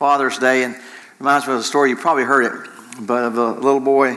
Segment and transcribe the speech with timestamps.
[0.00, 0.74] Father's Day, and
[1.18, 1.90] reminds me of a story.
[1.90, 2.70] You probably heard it,
[3.02, 4.16] but of a little boy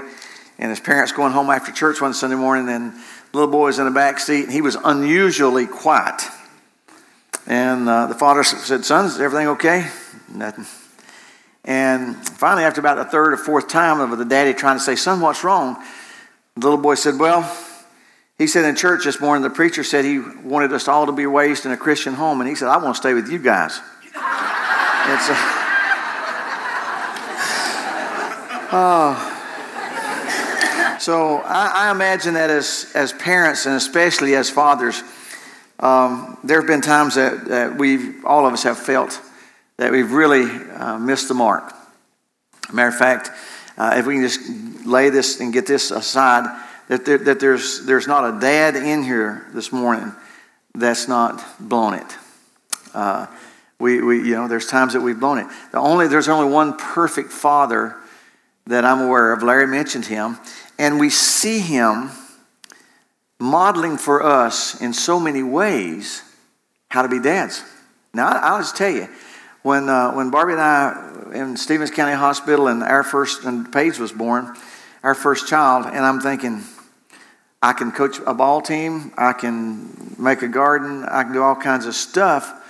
[0.57, 3.79] and his parents going home after church one Sunday morning, and the little boy was
[3.79, 6.21] in the back seat, and he was unusually quiet.
[7.47, 9.89] And uh, the father said, "Son, is everything okay?"
[10.33, 10.65] Nothing.
[11.65, 14.95] And finally, after about the third or fourth time of the daddy trying to say,
[14.95, 15.83] "Son, what's wrong?"
[16.55, 17.41] The little boy said, "Well."
[18.37, 21.25] He said in church this morning, the preacher said he wanted us all to be
[21.25, 23.79] raised in a Christian home, and he said, I want to stay with you guys.
[24.11, 25.52] it's a,
[28.73, 29.39] oh.
[30.99, 35.03] So I, I, imagine that as, as parents and especially as fathers,
[35.79, 39.19] um, there have been times that, that we all of us have felt
[39.77, 41.73] that we've really uh, missed the mark.
[42.71, 43.31] Matter of fact,
[43.77, 46.45] uh, if we can just lay this and get this aside,
[46.87, 50.13] that, there, that there's, there's not a dad in here this morning
[50.73, 52.17] that's not blown it.
[52.93, 53.27] Uh,
[53.77, 55.47] we, we, you know, there's times that we've blown it.
[55.71, 57.97] The only, there's only one perfect father
[58.67, 59.43] that I'm aware of.
[59.43, 60.37] Larry mentioned him.
[60.79, 62.09] And we see him
[63.39, 66.23] modeling for us in so many ways
[66.89, 67.63] how to be dads.
[68.13, 69.07] Now, I'll just tell you,
[69.63, 73.97] when, uh, when Barbie and I in Stevens County Hospital and our first, and Paige
[73.97, 74.55] was born,
[75.03, 76.61] our first child, and I'm thinking,
[77.61, 81.55] I can coach a ball team, I can make a garden, I can do all
[81.55, 82.62] kinds of stuff.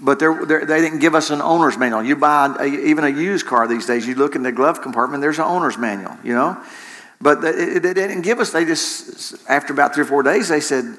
[0.00, 2.02] But they're, they're, they did not give us an owner's manual.
[2.02, 5.20] You buy a, even a used car these days, you look in the glove compartment,
[5.20, 6.60] there's an owner's manual, you know?
[7.20, 10.60] But they, they didn't give us, they just, after about three or four days, they
[10.60, 10.96] said,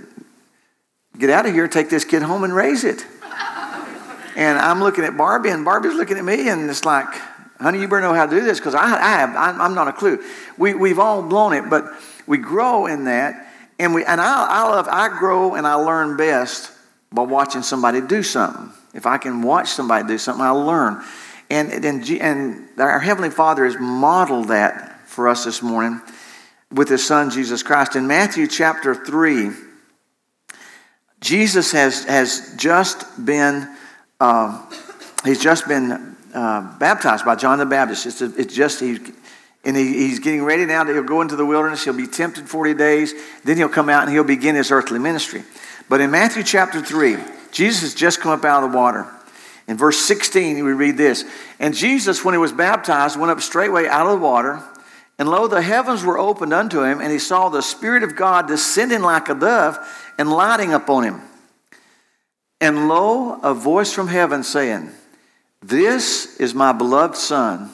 [1.18, 3.06] get out of here, take this kid home and raise it.
[4.36, 7.14] and I'm looking at Barbie, and Barbie's looking at me, and it's like,
[7.60, 9.94] honey, you better know how to do this because I, I have, I'm not a
[9.94, 10.24] clue.
[10.58, 11.86] We, we've all blown it, but
[12.28, 13.46] we grow in that,
[13.80, 16.72] and we and I, I love I grow and I learn best
[17.12, 18.72] by watching somebody do something.
[18.96, 21.04] If I can watch somebody do something, I learn.
[21.50, 26.02] And and, and our heavenly Father has modeled that for us this morning
[26.72, 29.52] with His Son Jesus Christ in Matthew chapter three.
[31.20, 33.70] Jesus has has just been
[34.20, 34.66] uh,
[35.26, 38.06] he's just been uh, baptized by John the Baptist.
[38.06, 38.98] It's, a, it's just he
[39.66, 40.84] and he, he's getting ready now.
[40.86, 41.84] That he'll go into the wilderness.
[41.84, 43.14] He'll be tempted 40 days.
[43.44, 45.44] Then he'll come out and he'll begin his earthly ministry.
[45.90, 47.18] But in Matthew chapter 3,
[47.56, 49.08] Jesus has just come up out of the water.
[49.66, 51.24] In verse 16, we read this
[51.58, 54.62] And Jesus, when he was baptized, went up straightway out of the water.
[55.18, 58.50] And lo, the heavens were opened unto him, and he saw the Spirit of God
[58.50, 59.78] descending like a dove
[60.18, 61.22] and lighting upon him.
[62.60, 64.90] And lo, a voice from heaven saying,
[65.62, 67.70] This is my beloved Son,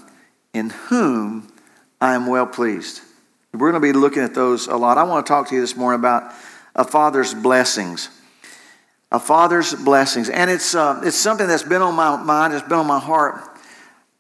[0.54, 1.52] in whom
[2.00, 3.02] I am well pleased.
[3.52, 5.00] We're going to be looking at those a lot.
[5.00, 6.32] I want to talk to you this morning about
[6.76, 8.10] a father's blessings.
[9.12, 10.30] A father's blessings.
[10.30, 13.42] And it's, uh, it's something that's been on my mind, it's been on my heart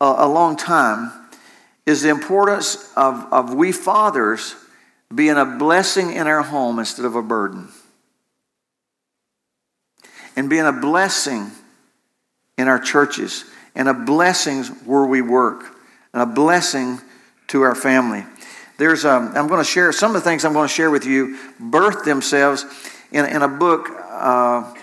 [0.01, 1.11] a, a long time,
[1.85, 4.55] is the importance of, of we fathers
[5.13, 7.69] being a blessing in our home instead of a burden.
[10.35, 11.51] And being a blessing
[12.57, 15.75] in our churches, and a blessing where we work,
[16.13, 16.99] and a blessing
[17.47, 18.23] to our family.
[18.77, 21.05] There's, um, I'm going to share some of the things I'm going to share with
[21.05, 22.65] you, birth themselves
[23.11, 24.73] in, in a book uh,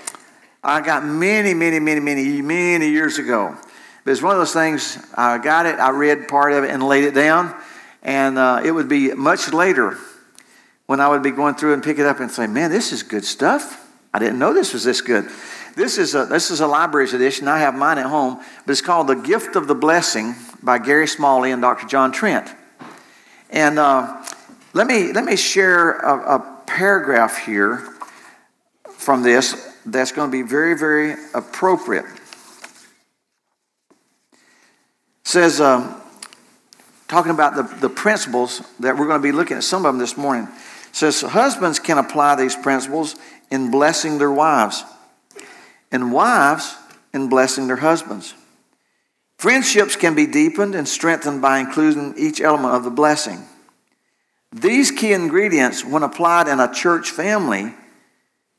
[0.62, 3.56] I got many, many, many, many, many years ago.
[4.04, 6.82] But it's one of those things, I got it, I read part of it and
[6.82, 7.54] laid it down,
[8.02, 9.98] and uh, it would be much later
[10.86, 13.02] when I would be going through and pick it up and say, man, this is
[13.02, 13.86] good stuff.
[14.12, 15.28] I didn't know this was this good.
[15.76, 17.46] This is a, this is a library's edition.
[17.46, 21.06] I have mine at home, but it's called The Gift of the Blessing by Gary
[21.06, 21.86] Smalley and Dr.
[21.86, 22.52] John Trent.
[23.50, 24.24] And uh,
[24.72, 27.94] let, me, let me share a, a paragraph here
[28.90, 32.04] from this that's going to be very, very appropriate.
[34.32, 34.38] It
[35.24, 36.00] says, um,
[37.06, 39.98] talking about the, the principles that we're going to be looking at some of them
[39.98, 40.44] this morning.
[40.44, 43.16] It says, husbands can apply these principles
[43.50, 44.84] in blessing their wives,
[45.90, 46.76] and wives
[47.12, 48.34] in blessing their husbands.
[49.38, 53.44] Friendships can be deepened and strengthened by including each element of the blessing.
[54.52, 57.74] These key ingredients, when applied in a church family,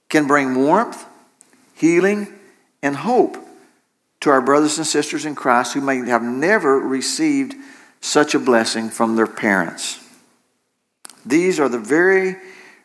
[0.08, 1.06] can bring warmth,
[1.80, 2.28] healing,
[2.84, 3.38] and hope
[4.22, 7.56] to our brothers and sisters in Christ who may have never received
[8.02, 10.04] such a blessing from their parents.
[11.26, 12.36] These are the very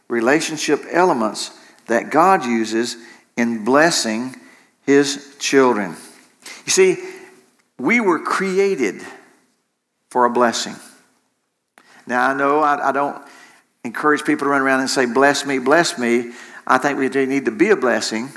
[0.08, 1.50] relationship elements
[1.86, 2.96] that God uses
[3.36, 4.36] in blessing
[4.86, 5.96] his children.
[6.66, 6.96] You see,
[7.78, 9.02] we were created
[10.10, 10.76] for a blessing.
[12.06, 13.20] Now, I know I, I, don't
[13.82, 16.32] encourage people to run around and say, Bless me, bless me.
[16.66, 18.30] I think we need to be a blessing,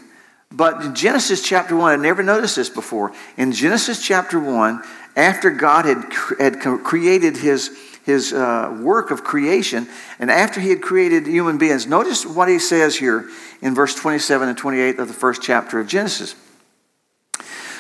[0.51, 3.11] But in Genesis chapter 1, I never noticed this before.
[3.35, 4.81] In Genesis chapter 1,
[5.15, 6.05] after God had,
[6.39, 9.88] had created his, his uh, work of creation,
[10.19, 13.29] and after he had created human beings, notice what he says here
[13.61, 16.35] in verse 27 and 28 of the first chapter of Genesis.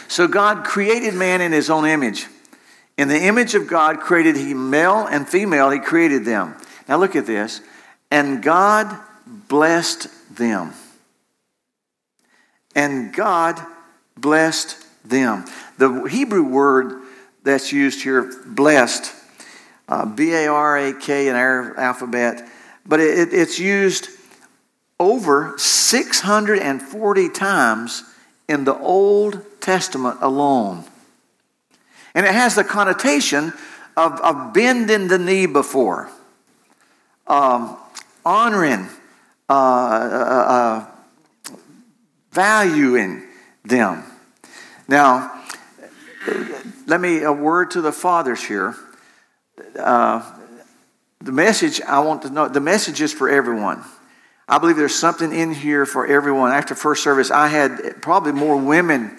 [0.09, 2.27] So God created man in his own image.
[2.97, 6.55] In the image of God created he male and female, he created them.
[6.87, 7.61] Now look at this.
[8.09, 10.73] And God blessed them.
[12.77, 13.59] And God
[14.15, 15.45] blessed them.
[15.79, 17.01] The Hebrew word
[17.41, 19.11] that's used here, blessed,
[19.89, 22.47] uh, B A R A K in our alphabet,
[22.85, 24.09] but it, it's used
[24.99, 28.03] over 640 times
[28.47, 30.83] in the Old Testament alone.
[32.13, 33.53] And it has the connotation
[33.95, 36.11] of, of bending the knee before,
[37.25, 37.75] um,
[38.23, 38.87] honoring,
[39.49, 40.85] uh, uh, uh,
[42.37, 43.23] valuing
[43.65, 44.03] them.
[44.87, 45.43] Now,
[46.85, 48.75] let me, a word to the fathers here.
[49.75, 50.21] Uh,
[51.19, 53.83] the message I want to know, the message is for everyone.
[54.47, 56.51] I believe there's something in here for everyone.
[56.51, 59.17] After first service, I had probably more women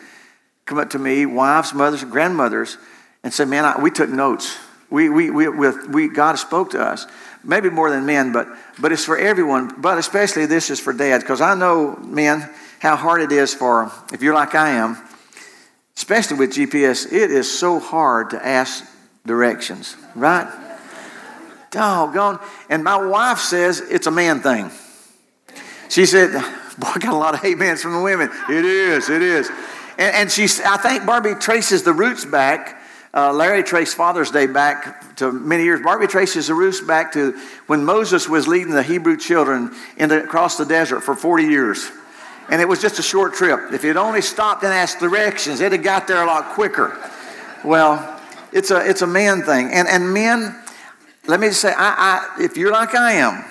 [0.65, 2.79] come up to me, wives, mothers, and grandmothers,
[3.25, 4.57] and say, Man, I, we took notes.
[4.91, 7.09] We, we, we, with, we, God spoke to us.
[7.43, 8.47] Maybe more than men, but,
[8.79, 9.81] but it's for everyone.
[9.81, 12.49] But especially this is for dads, because I know, men,
[12.81, 14.97] how hard it is for, if you're like I am,
[15.97, 18.85] especially with GPS, it is so hard to ask
[19.27, 20.49] directions, right?
[21.71, 22.39] Doggone.
[22.71, 24.71] And my wife says it's a man thing.
[25.89, 26.33] She said,
[26.79, 28.31] Boy, I got a lot of amens from the women.
[28.49, 29.49] It is, it is.
[29.99, 32.81] And, and she, I think Barbie traces the roots back.
[33.13, 35.81] Uh, Larry traced Father's Day back to many years.
[35.81, 37.33] Barbie traces the roots back to
[37.67, 41.91] when Moses was leading the Hebrew children the, across the desert for 40 years.
[42.51, 43.73] And it was just a short trip.
[43.73, 46.97] If he'd only stopped and asked directions, it'd have got there a lot quicker.
[47.63, 48.21] Well,
[48.53, 49.71] it's a, it's a man thing.
[49.73, 50.59] And, and men,
[51.27, 53.45] let me just say, I, I, if you're like I am,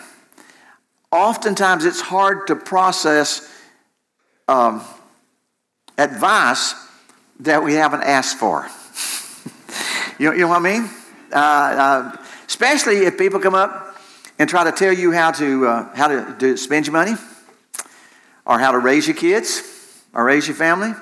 [1.12, 3.54] oftentimes it's hard to process
[4.48, 4.82] um,
[5.98, 6.74] advice
[7.42, 8.68] that we haven't asked for.
[10.20, 10.90] you, know, you know what I mean?
[11.32, 12.18] Uh, uh,
[12.48, 13.96] especially if people come up
[14.40, 17.14] and try to tell you how to, uh, how to do, spend your money,
[18.48, 19.62] or how to raise your kids,
[20.14, 20.94] or raise your family,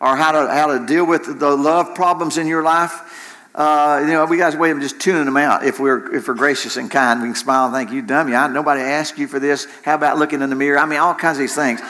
[0.00, 3.14] or how to, how to deal with the love problems in your life.
[3.54, 5.64] Uh, you know, we guys wait just tuning them out.
[5.64, 8.34] If we're if we're gracious and kind, we can smile and think, "You dummy!
[8.34, 9.66] I, nobody asked you for this.
[9.84, 10.78] How about looking in the mirror?
[10.78, 11.80] I mean, all kinds of these things.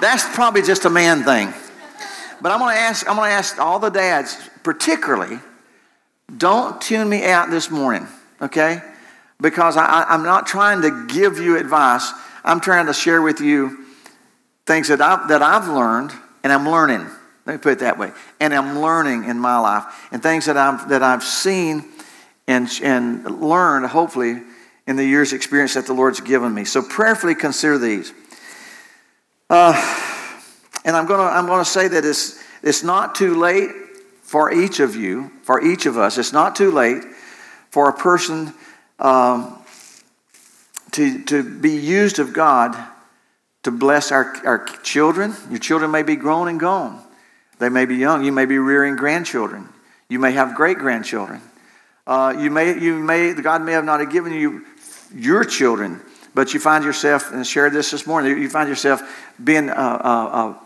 [0.00, 1.52] That's probably just a man thing.
[2.40, 3.08] But I'm going to ask.
[3.08, 5.38] I'm going to ask all the dads, particularly,
[6.34, 8.06] don't tune me out this morning,
[8.40, 8.80] okay?
[9.40, 12.10] Because I, I'm not trying to give you advice.
[12.44, 13.87] I'm trying to share with you
[14.68, 16.12] things that I've, that I've learned
[16.44, 17.04] and I'm learning.
[17.46, 18.12] Let me put it that way.
[18.38, 21.86] And I'm learning in my life and things that I've, that I've seen
[22.46, 24.42] and, and learned, hopefully,
[24.86, 26.64] in the years' experience that the Lord's given me.
[26.64, 28.12] So prayerfully consider these.
[29.50, 29.72] Uh,
[30.84, 33.70] and I'm going to I'm gonna say that it's, it's not too late
[34.22, 36.18] for each of you, for each of us.
[36.18, 37.02] It's not too late
[37.70, 38.52] for a person
[38.98, 39.58] um,
[40.92, 42.76] to, to be used of God
[43.68, 45.34] to bless our, our children.
[45.50, 47.02] Your children may be grown and gone.
[47.58, 48.24] They may be young.
[48.24, 49.68] You may be rearing grandchildren.
[50.08, 51.42] You may have great grandchildren.
[52.06, 54.64] Uh, you may, you may, God may have not given you
[55.14, 56.00] your children,
[56.34, 59.02] but you find yourself, and I shared this this morning, you find yourself
[59.42, 60.60] being a, a, a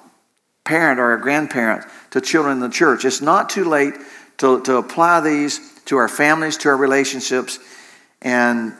[0.62, 3.04] parent or a grandparent to children in the church.
[3.04, 3.94] It's not too late
[4.38, 7.59] to, to apply these to our families, to our relationships,
[8.21, 8.73] and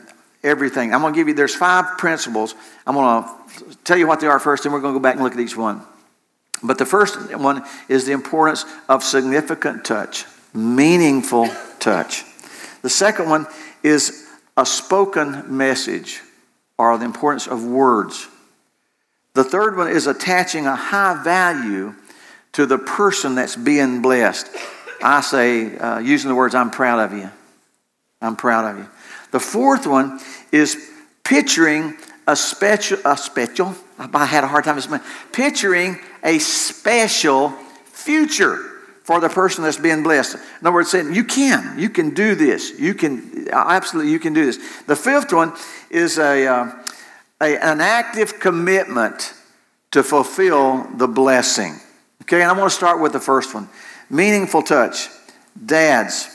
[0.45, 0.95] everything.
[0.95, 2.55] I'm going to give you, there's five principles.
[2.87, 5.15] I'm going to tell you what they are first, and we're going to go back
[5.15, 5.83] and look at each one.
[6.63, 10.25] But the first one is the importance of significant touch,
[10.55, 11.49] meaningful
[11.79, 12.25] touch.
[12.83, 13.47] The second one
[13.83, 16.21] is a spoken message,
[16.79, 18.29] or the importance of words.
[19.35, 21.95] The third one is attaching a high value
[22.53, 24.49] to the person that's being blessed.
[25.03, 27.31] I say, uh, using the words, I'm proud of you.
[28.21, 28.89] I'm proud of you.
[29.33, 30.21] The fourth one
[30.53, 30.91] is
[31.25, 34.81] picturing a special, a special, I had a hard time
[35.33, 37.51] picturing a special
[37.85, 38.57] future
[39.03, 40.35] for the person that's being blessed.
[40.35, 42.79] In other words, saying, you can, you can do this.
[42.79, 44.59] You can, absolutely, you can do this.
[44.87, 45.53] The fifth one
[45.91, 46.73] is a, uh,
[47.41, 49.35] a an active commitment
[49.91, 51.75] to fulfill the blessing.
[52.23, 53.69] Okay, and I want to start with the first one
[54.09, 55.09] meaningful touch.
[55.67, 56.29] Dads,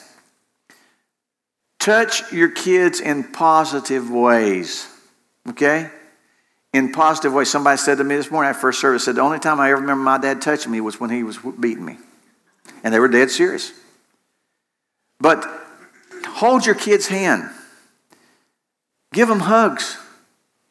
[1.79, 4.87] touch your kids in positive ways.
[5.49, 5.89] Okay?
[6.73, 7.49] in positive ways.
[7.49, 9.81] Somebody said to me this morning at first service, said, the only time I ever
[9.81, 11.97] remember my dad touching me was when he was beating me.
[12.83, 13.71] And they were dead serious.
[15.19, 15.43] But
[16.25, 17.49] hold your kid's hand.
[19.13, 19.97] Give them hugs.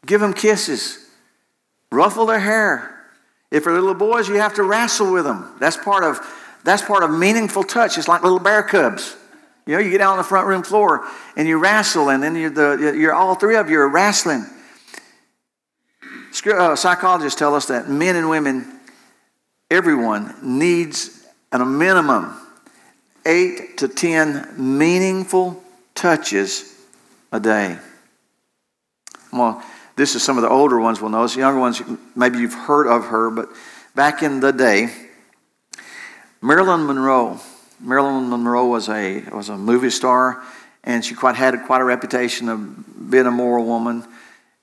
[0.04, 1.04] Give them kisses.
[1.90, 2.92] Ruffle their hair.
[3.50, 5.56] If they're little boys, you have to wrestle with them.
[5.58, 6.20] That's part of,
[6.62, 7.98] that's part of meaningful touch.
[7.98, 9.16] It's like little bear cubs.
[9.66, 12.36] You know, you get out on the front room floor and you wrestle, and then
[12.36, 14.46] you're, the, you're all three of you are wrestling.
[16.44, 18.80] Uh, psychologists tell us that men and women,
[19.70, 22.34] everyone, needs at a minimum
[23.24, 25.62] eight to ten meaningful
[25.94, 26.74] touches
[27.32, 27.78] a day.
[29.32, 29.62] Well,
[29.96, 31.26] this is some of the older ones will know.
[31.26, 31.82] The younger ones,
[32.14, 33.48] maybe you've heard of her, but
[33.94, 34.92] back in the day,
[36.42, 37.40] Marilyn Monroe.
[37.80, 40.42] Marilyn Monroe was a was a movie star,
[40.84, 44.04] and she quite had quite a reputation of being a moral woman.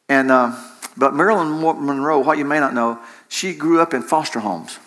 [0.07, 0.55] And uh,
[0.95, 4.79] but Marilyn Monroe, what you may not know, she grew up in foster homes,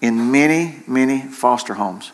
[0.00, 2.12] in many many foster homes,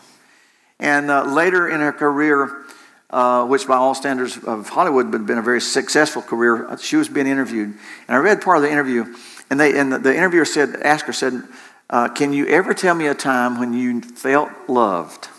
[0.79, 2.65] and uh, later in her career,
[3.09, 6.77] uh, which by all standards of Hollywood had been a very successful career.
[6.79, 7.69] She was being interviewed,
[8.07, 9.05] and I read part of the interview,
[9.49, 11.43] and they and the, the interviewer said, asked her, said,
[11.89, 15.29] uh, "Can you ever tell me a time when you felt loved?"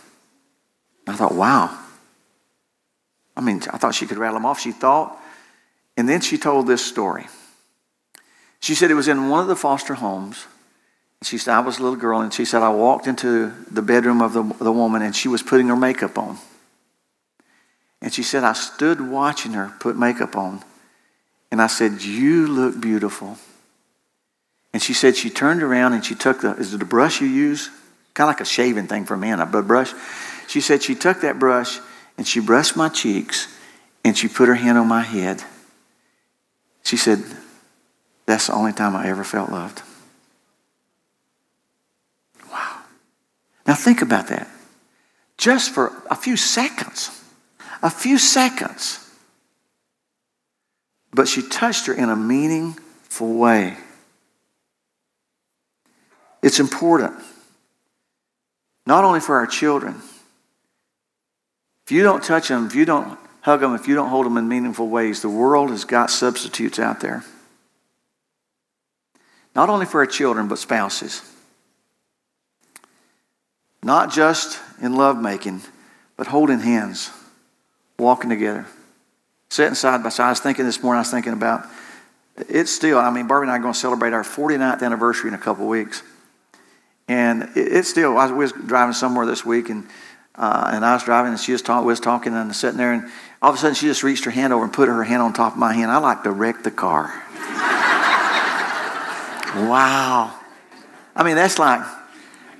[1.08, 1.74] And I thought, wow.
[3.34, 4.60] I mean, I thought she could rattle them off.
[4.60, 5.18] She thought,
[5.96, 7.28] and then she told this story.
[8.60, 10.46] She said it was in one of the foster homes.
[11.22, 14.22] She said I was a little girl, and she said I walked into the bedroom
[14.22, 16.38] of the, the woman, and she was putting her makeup on.
[18.00, 20.62] And she said, I stood watching her put makeup on.
[21.50, 23.38] And I said, You look beautiful.
[24.72, 27.26] And she said she turned around and she took the, is it a brush you
[27.26, 27.68] use?
[28.14, 29.92] Kind of like a shaving thing for a man, a brush.
[30.46, 31.80] She said she took that brush
[32.16, 33.48] and she brushed my cheeks
[34.04, 35.42] and she put her hand on my head.
[36.84, 37.24] She said,
[38.28, 39.82] That's the only time I ever felt loved.
[42.52, 42.76] Wow.
[43.66, 44.48] Now think about that.
[45.36, 47.18] Just for a few seconds
[47.82, 49.04] a few seconds.
[51.12, 53.76] But she touched her in a meaningful way.
[56.42, 57.14] It's important,
[58.86, 59.96] not only for our children.
[61.84, 64.36] If you don't touch them, if you don't hug them, if you don't hold them
[64.36, 67.24] in meaningful ways, the world has got substitutes out there.
[69.54, 71.22] Not only for our children, but spouses.
[73.82, 75.62] Not just in lovemaking,
[76.16, 77.10] but holding hands
[77.98, 78.66] walking together,
[79.50, 80.26] sitting side by side.
[80.26, 81.66] I was thinking this morning, I was thinking about
[82.48, 85.34] it's still, I mean, Barbie and I are going to celebrate our 49th anniversary in
[85.34, 86.02] a couple weeks.
[87.08, 89.88] And it's still, I was driving somewhere this week and,
[90.34, 93.50] uh, and I was driving and she was, was talking and sitting there and all
[93.50, 95.54] of a sudden she just reached her hand over and put her hand on top
[95.54, 95.90] of my hand.
[95.90, 97.12] I like to wreck the car.
[99.54, 100.38] wow.
[101.14, 101.80] I mean, that's like,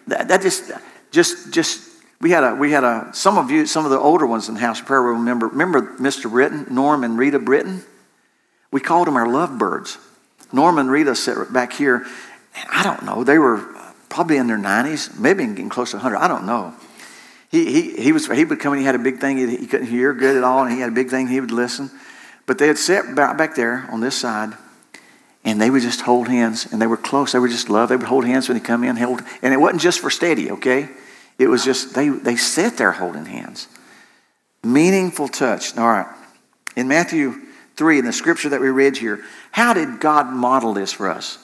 [0.09, 0.71] that, that just,
[1.11, 1.89] just, just
[2.21, 4.55] we had a, we had a, some of you, some of the older ones in
[4.55, 6.31] the House of Prayer will remember, remember Mr.
[6.31, 7.85] Britton, Norm and Rita Britton?
[8.71, 9.99] We called them our lovebirds.
[10.53, 12.07] Norm and Rita sat back here.
[12.71, 13.65] I don't know, they were
[14.09, 16.17] probably in their 90s, maybe getting close to 100.
[16.17, 16.75] I don't know.
[17.51, 19.67] He, he, he, was, he would come and he had a big thing he, he
[19.67, 21.91] couldn't hear good at all, and he had a big thing he would listen.
[22.47, 24.55] But they had sat back there on this side,
[25.45, 27.33] and they would just hold hands, and they were close.
[27.33, 27.89] They were just love.
[27.89, 30.51] They would hold hands when he come in, held, and it wasn't just for steady,
[30.51, 30.89] okay?
[31.39, 33.69] It was just, they, they sat there holding hands.
[34.65, 35.77] Meaningful touch.
[35.79, 36.07] All right.
[36.77, 37.35] In Matthew
[37.77, 41.39] 3, in the scripture that we read here, how did God model this for us?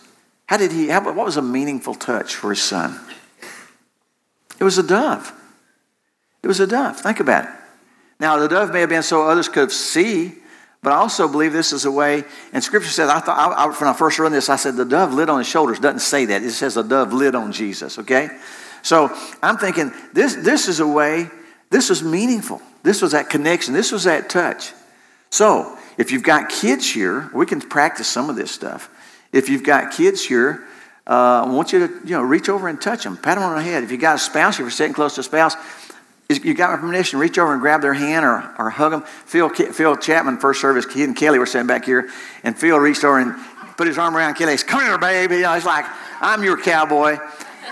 [0.46, 2.98] How did he, how, what was a meaningful touch for his son?
[4.58, 5.32] It was a dove.
[6.42, 7.00] It was a dove.
[7.00, 7.50] Think about it.
[8.20, 10.34] Now, the dove may have been so others could see,
[10.84, 13.88] but I also believe this is a way, and Scripture says, I thought, I, when
[13.88, 15.80] I first read this, I said, the dove lit on his shoulders.
[15.80, 16.42] doesn't say that.
[16.42, 18.28] It says the dove lit on Jesus, okay?
[18.82, 19.10] So
[19.42, 21.30] I'm thinking this, this is a way,
[21.70, 22.60] this was meaningful.
[22.82, 23.72] This was that connection.
[23.72, 24.72] This was that touch.
[25.30, 28.90] So if you've got kids here, we can practice some of this stuff.
[29.32, 30.64] If you've got kids here,
[31.06, 33.56] uh, I want you to you know reach over and touch them, pat them on
[33.56, 33.82] the head.
[33.82, 35.56] If you got a spouse, if you're sitting close to a spouse,
[36.28, 37.18] you got my permission.
[37.18, 39.02] Reach over and grab their hand or, or hug them.
[39.02, 42.08] Phil, Phil Chapman, first service, he and Kelly were sitting back here,
[42.42, 43.34] and Phil reached over and
[43.76, 44.52] put his arm around Kelly.
[44.52, 45.84] He said, "Come here, baby." You know, he's like,
[46.20, 47.18] "I'm your cowboy."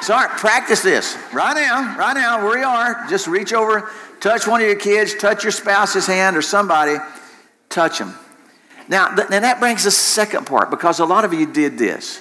[0.02, 3.06] So, practice this right now, right now, where you are.
[3.08, 3.88] Just reach over,
[4.20, 6.96] touch one of your kids, touch your spouse's hand or somebody,
[7.68, 8.12] touch them.
[8.88, 12.20] Now, th- now that brings the second part because a lot of you did this.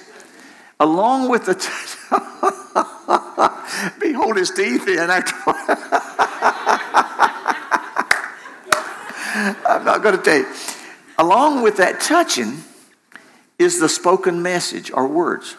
[0.78, 2.82] Along with the, t-
[4.00, 5.10] behold his teeth in.
[9.66, 10.46] I'm not going to tell you.
[11.18, 12.64] Along with that touching
[13.58, 15.56] is the spoken message or words.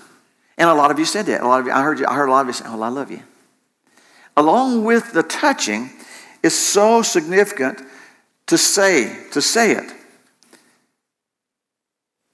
[0.57, 1.41] And a lot of you said that.
[1.41, 2.81] A lot of you, I heard you, I heard a lot of you say, Oh,
[2.81, 3.21] I love you.
[4.35, 5.89] Along with the touching
[6.41, 7.81] is so significant
[8.47, 9.91] to say, to say it.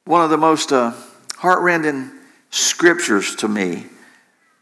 [0.05, 0.93] One of the most uh,
[1.37, 2.11] heartrending
[2.49, 3.85] scriptures to me,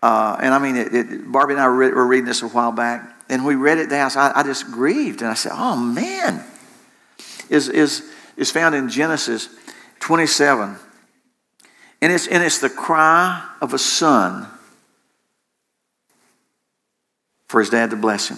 [0.02, 2.72] uh, and I mean, it, it, Barbie and I were, were, reading this a while
[2.72, 5.76] back, and we read it down, so I, I just grieved, and I said, oh
[5.76, 6.44] man,
[7.50, 8.04] is, is,
[8.36, 9.50] is found in Genesis
[10.00, 10.78] 27.
[12.02, 14.48] And it's, and it's the cry of a son
[17.48, 18.38] for his dad to bless him.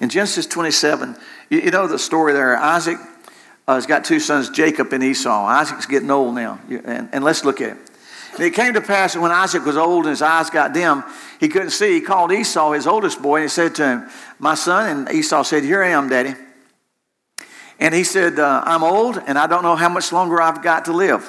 [0.00, 1.16] In Genesis 27,
[1.50, 2.56] you, you know the story there.
[2.56, 2.98] Isaac
[3.66, 5.46] uh, has got two sons, Jacob and Esau.
[5.46, 7.90] Isaac's getting old now, and, and let's look at it.
[8.34, 11.04] And it came to pass that when Isaac was old and his eyes got dim,
[11.38, 11.94] he couldn't see.
[11.94, 15.06] He called Esau, his oldest boy, and he said to him, My son.
[15.08, 16.34] And Esau said, Here I am, Daddy.
[17.78, 20.84] And he said, uh, I'm old and I don't know how much longer I've got
[20.86, 21.28] to live.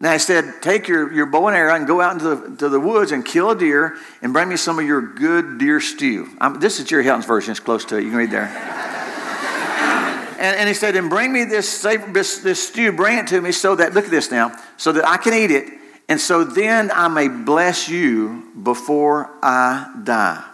[0.00, 2.68] Now he said, Take your, your bow and arrow and go out into the, to
[2.68, 6.28] the woods and kill a deer and bring me some of your good deer stew.
[6.38, 8.04] I'm, this is Jerry Helton's version, it's close to it.
[8.04, 8.44] You can read there.
[10.38, 13.52] and, and, he said, And bring me this, this, this stew, bring it to me
[13.52, 15.72] so that, look at this now, so that I can eat it.
[16.08, 20.44] And so then I may bless you before I die.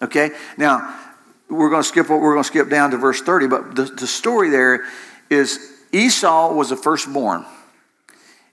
[0.00, 0.30] Okay?
[0.56, 0.98] Now,
[1.48, 4.06] we're going to skip we're going to skip down to verse 30, but the, the
[4.06, 4.84] story there
[5.30, 7.44] is Esau was the firstborn.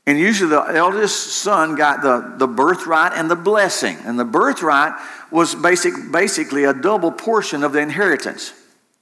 [0.05, 3.97] And usually the eldest son got the, the birthright and the blessing.
[4.05, 4.93] And the birthright
[5.31, 8.53] was basic, basically a double portion of the inheritance.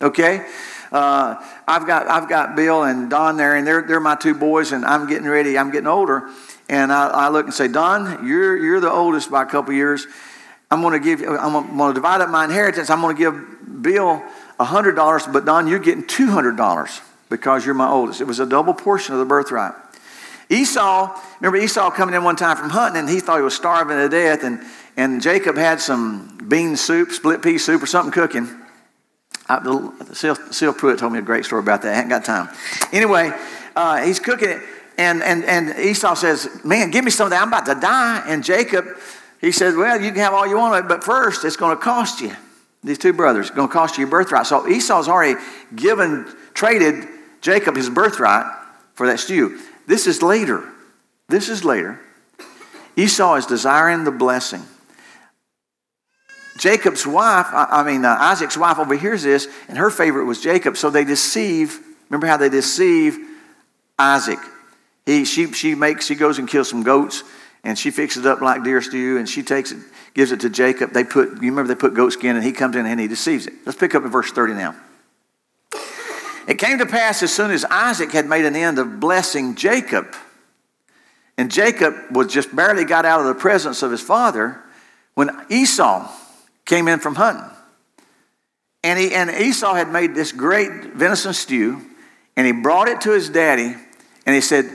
[0.02, 0.46] Okay?
[0.92, 1.36] Uh,
[1.68, 4.86] I've, got, I've got Bill and Don there, and they're, they're my two boys, and
[4.86, 6.30] I'm getting ready, I'm getting older.
[6.70, 10.06] And I, I look and say, Don, you're, you're the oldest by a couple years.
[10.70, 12.90] I'm going to give I'm going to divide up my inheritance.
[12.90, 14.22] I'm going to give Bill
[14.60, 18.20] $100, but Don, you're getting $200 because you're my oldest.
[18.20, 19.74] It was a double portion of the birthright.
[20.50, 23.98] Esau, remember Esau coming in one time from hunting and he thought he was starving
[23.98, 24.62] to death and,
[24.96, 28.48] and Jacob had some bean soup, split pea soup or something cooking.
[29.50, 29.60] I,
[30.14, 31.94] Seal, Pruitt told me a great story about that.
[31.94, 32.50] I haven't got time.
[32.92, 33.32] Anyway,
[33.76, 34.62] uh, he's cooking it
[34.98, 37.42] and, and, and Esau says, man, give me some of that.
[37.42, 38.24] I'm about to die.
[38.26, 38.86] And Jacob,
[39.40, 42.22] he says, well, you can have all you want, but first it's going to cost
[42.22, 42.36] you.
[42.84, 44.48] These two brothers, going to cost you your birthright.
[44.48, 45.40] So Esau's already
[45.76, 47.08] given, traded
[47.42, 48.46] Jacob his birthright
[48.94, 49.60] for that stew.
[49.88, 50.68] This is later.
[51.28, 52.00] This is later.
[52.96, 54.64] Esau is desiring the blessing.
[56.58, 60.76] Jacob's wife, I mean, uh, Isaac's wife overhears this, and her favorite was Jacob.
[60.76, 61.80] So they deceive.
[62.10, 63.20] Remember how they deceive
[64.00, 64.40] Isaac?
[65.08, 67.24] He, she, she makes, she goes and kills some goats,
[67.64, 69.78] and she fixes it up like deer stew, and she takes it,
[70.14, 70.92] gives it to Jacob.
[70.92, 73.48] They put, you remember they put goat skin, and he comes in and he deceives
[73.48, 73.54] it.
[73.66, 74.76] Let's pick up in verse 30 now.
[76.46, 80.14] It came to pass as soon as Isaac had made an end of blessing Jacob,
[81.38, 84.62] and Jacob was just barely got out of the presence of his father
[85.14, 86.12] when Esau
[86.66, 87.50] came in from hunting.
[88.84, 91.82] And, he, and Esau had made this great venison stew,
[92.36, 93.74] and he brought it to his daddy,
[94.26, 94.70] and he said,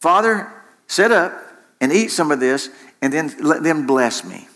[0.00, 0.50] Father,
[0.86, 1.32] sit up
[1.80, 2.70] and eat some of this,
[3.02, 4.48] and then let them bless me.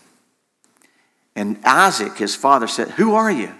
[1.35, 3.51] And Isaac, his father, said, Who are you?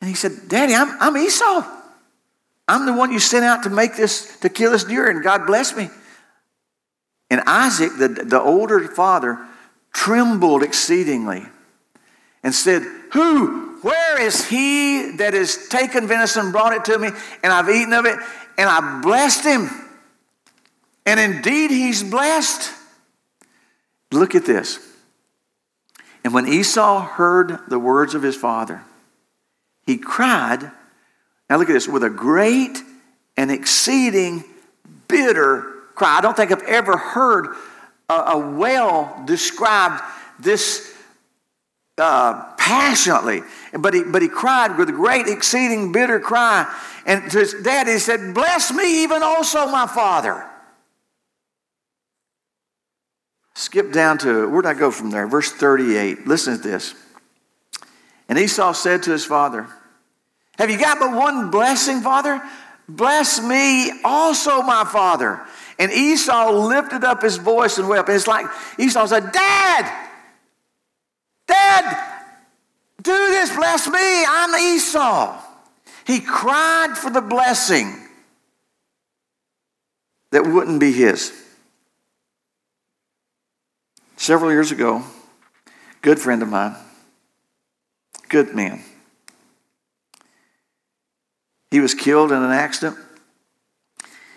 [0.00, 1.64] And he said, Daddy, I'm, I'm Esau.
[2.66, 5.46] I'm the one you sent out to make this, to kill this deer, and God
[5.46, 5.90] bless me.
[7.30, 9.38] And Isaac, the, the older father,
[9.92, 11.46] trembled exceedingly
[12.42, 17.08] and said, Who, where is he that has taken venison, brought it to me,
[17.42, 18.18] and I've eaten of it,
[18.56, 19.68] and I blessed him?
[21.06, 22.72] And indeed, he's blessed.
[24.10, 24.78] Look at this.
[26.22, 28.82] And when Esau heard the words of his father,
[29.86, 30.70] he cried,
[31.50, 32.78] now look at this, with a great
[33.36, 34.44] and exceeding
[35.08, 35.62] bitter
[35.94, 36.18] cry.
[36.18, 37.48] I don't think I've ever heard
[38.08, 40.02] a, a well described
[40.38, 40.94] this
[41.98, 43.42] uh, passionately.
[43.72, 46.72] But he, but he cried with a great, exceeding bitter cry.
[47.06, 50.44] And to his dad, he said, Bless me even also, my father.
[53.54, 55.26] Skip down to, where did I go from there?
[55.26, 56.26] Verse 38.
[56.26, 56.94] Listen to this.
[58.28, 59.68] And Esau said to his father,
[60.58, 62.42] Have you got but one blessing, father?
[62.88, 65.40] Bless me also, my father.
[65.78, 68.08] And Esau lifted up his voice and wept.
[68.08, 68.46] And it's like
[68.78, 70.08] Esau said, Dad,
[71.46, 72.24] Dad,
[73.02, 74.24] do this, bless me.
[74.26, 75.40] I'm Esau.
[76.06, 77.94] He cried for the blessing
[80.30, 81.43] that wouldn't be his.
[84.24, 85.04] Several years ago,
[86.00, 86.74] good friend of mine,
[88.30, 88.82] good man.
[91.70, 92.96] He was killed in an accident.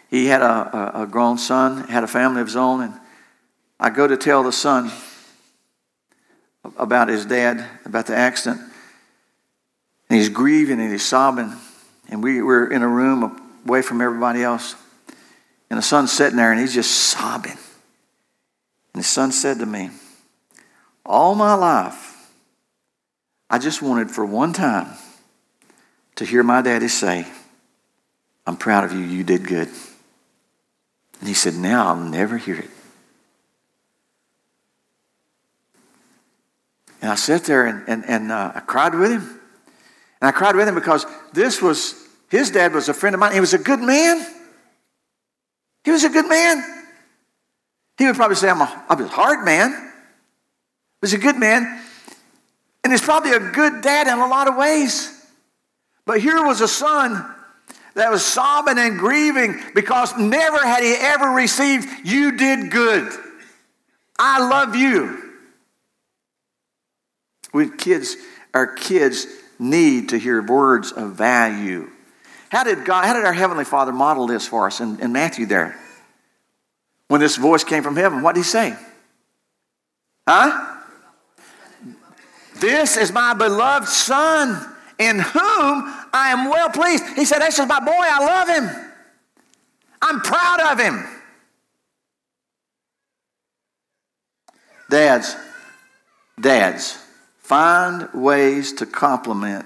[0.10, 2.96] he had a, a, a grown son, had a family of his own, and
[3.80, 4.92] I go to tell the son
[6.78, 8.60] about his dad, about the accident.
[10.10, 11.54] And he's grieving and he's sobbing.
[12.10, 14.76] And we were in a room away from everybody else.
[15.70, 17.58] And the son's sitting there and he's just sobbing.
[18.98, 19.92] And the son said to me,
[21.06, 22.32] All my life,
[23.48, 24.88] I just wanted for one time
[26.16, 27.28] to hear my daddy say,
[28.48, 29.68] I'm proud of you, you did good.
[31.20, 32.72] And he said, Now I'll never hear it.
[37.00, 39.22] And I sat there and, and, and uh, I cried with him.
[40.22, 43.34] And I cried with him because this was, his dad was a friend of mine.
[43.34, 44.26] He was a good man.
[45.84, 46.77] He was a good man.
[47.98, 49.72] He would probably say, I'm a, I'm a hard man.
[49.72, 51.82] He was a good man.
[52.84, 55.14] And he's probably a good dad in a lot of ways.
[56.06, 57.34] But here was a son
[57.96, 63.12] that was sobbing and grieving because never had he ever received, You did good.
[64.20, 65.24] I love you.
[67.54, 68.16] We kids,
[68.54, 69.26] our kids
[69.60, 71.90] need to hear words of value.
[72.50, 75.46] How did God, how did our Heavenly Father model this for us in, in Matthew
[75.46, 75.78] there?
[77.08, 78.76] When this voice came from heaven, what did he say?
[80.28, 80.76] Huh?
[82.56, 87.06] This is my beloved Son in whom I am well pleased.
[87.16, 88.92] He said, This is my boy, I love him.
[90.02, 91.06] I'm proud of him.
[94.90, 95.36] Dads,
[96.40, 96.98] dads,
[97.40, 99.66] find ways to compliment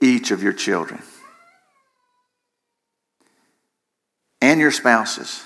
[0.00, 1.00] each of your children
[4.40, 5.45] and your spouses.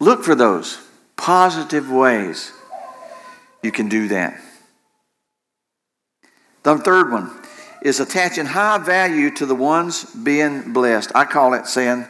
[0.00, 0.78] Look for those
[1.16, 2.52] positive ways
[3.62, 4.40] you can do that.
[6.62, 7.30] The third one
[7.82, 11.12] is attaching high value to the ones being blessed.
[11.14, 12.06] I call it saying,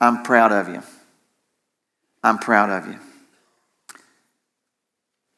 [0.00, 0.82] I'm proud of you.
[2.22, 2.98] I'm proud of you.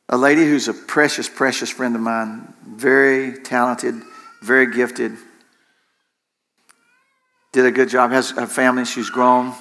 [0.08, 3.94] A lady who's a precious, precious friend of mine, very talented,
[4.42, 5.16] very gifted,
[7.52, 9.54] did a good job, has a family, she's grown.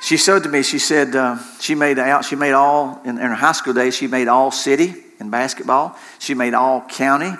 [0.00, 3.26] She showed to me, she said uh, she made out, she made all, in, in
[3.26, 5.96] her high school days, she made all city in basketball.
[6.18, 7.32] She made all county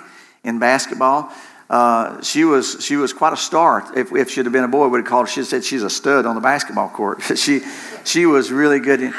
[0.43, 1.31] in basketball.
[1.69, 3.89] Uh, she was she was quite a star.
[3.95, 5.27] If, if she'd have been a boy, would have called.
[5.27, 7.21] Her, She said she's a stud on the basketball court.
[7.37, 7.61] she
[8.03, 9.13] she was really good.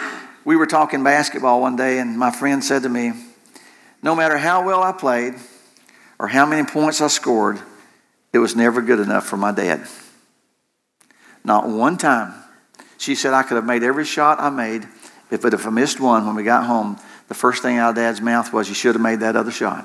[0.44, 3.12] We were talking basketball one day, and my friend said to me,
[4.02, 5.34] "No matter how well I played,
[6.18, 7.58] or how many points I scored,
[8.34, 9.88] it was never good enough for my dad.
[11.44, 12.41] Not one time."
[13.02, 14.86] She said I could have made every shot I made.
[15.28, 17.96] If, but if I missed one when we got home, the first thing out of
[17.96, 19.84] dad's mouth was, You should have made that other shot.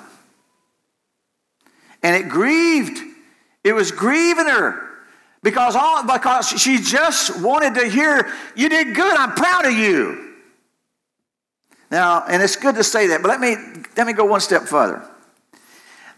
[2.03, 2.99] And it grieved.
[3.63, 4.87] It was grieving her
[5.41, 9.17] because, all, because she just wanted to hear, You did good.
[9.17, 10.35] I'm proud of you.
[11.89, 13.55] Now, and it's good to say that, but let me,
[13.95, 15.03] let me go one step further.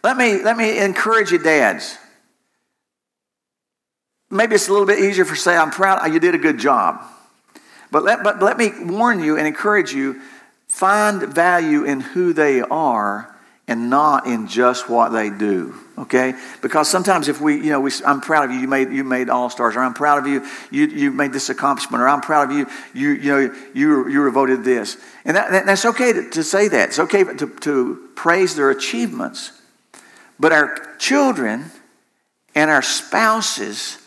[0.03, 1.97] Let me, let me encourage you, dads.
[4.29, 6.59] Maybe it's a little bit easier for say, I'm proud, uh, you did a good
[6.59, 7.03] job.
[7.91, 10.21] But let, but let me warn you and encourage you
[10.67, 13.35] find value in who they are
[13.67, 16.33] and not in just what they do okay?
[16.61, 19.29] Because sometimes if we you know we, i'm proud of you you made you made
[19.29, 22.51] all stars or i'm proud of you you you made this accomplishment or i'm proud
[22.51, 24.97] of you you you know you you were voted this.
[25.25, 26.89] And that, that's okay to, to say that.
[26.89, 29.51] It's okay to, to praise their achievements.
[30.39, 31.65] But our children
[32.55, 33.98] and our spouses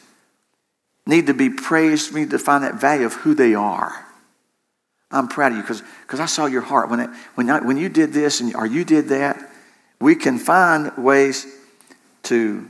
[1.06, 4.06] need to be praised we need to find that value of who they are
[5.12, 5.62] I'm proud of you
[6.02, 6.88] because I saw your heart.
[6.88, 9.50] When, it, when, I, when you did this and or you did that,
[10.00, 11.46] we can find ways
[12.24, 12.68] to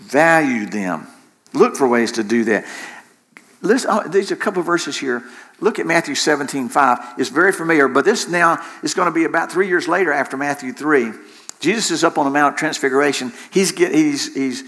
[0.00, 1.06] value them.
[1.52, 2.64] Look for ways to do that.
[3.60, 5.22] Listen, oh, there's a couple verses here.
[5.60, 6.98] Look at Matthew 17, 5.
[7.18, 10.36] It's very familiar, but this now is going to be about three years later after
[10.36, 11.12] Matthew 3.
[11.60, 13.32] Jesus is up on the Mount Transfiguration.
[13.50, 14.64] He's, get, he's, he's